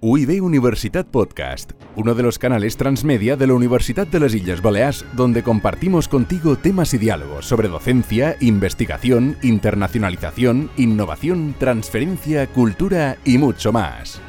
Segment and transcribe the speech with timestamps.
[0.00, 5.04] UIB Universitat Podcast, uno de los canales transmedia de la Universidad de las Islas Baleares,
[5.14, 13.72] donde compartimos contigo temas y diálogos sobre docencia, investigación, internacionalización, innovación, transferencia, cultura y mucho
[13.72, 14.20] más.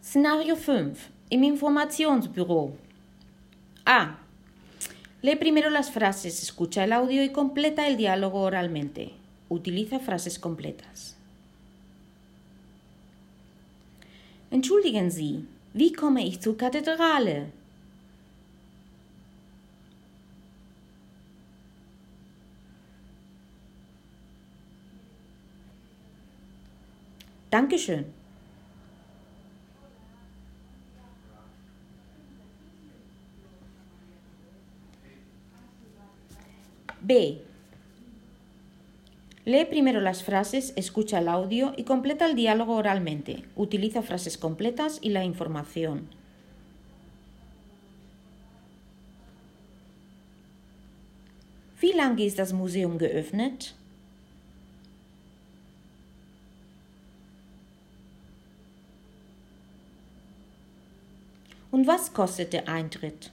[0.00, 0.94] Scenario 5.
[1.30, 2.72] Im Informationsbüro.
[3.86, 4.18] A.
[5.22, 9.12] Lee primero las frases, escucha el audio y completa el diálogo oralmente.
[9.48, 11.17] Utiliza frases completas.
[14.50, 15.44] Entschuldigen Sie,
[15.74, 17.52] wie komme ich zur Kathedrale?
[27.50, 28.04] Dankeschön.
[37.00, 37.38] B.
[39.48, 43.44] Lee primero las frases, escucha el audio y completa el diálogo oralmente.
[43.56, 46.10] Utiliza frases completas y la información.
[51.80, 53.74] Wie lange ist das Museum geöffnet?
[61.70, 63.32] Und was kostet der Eintritt?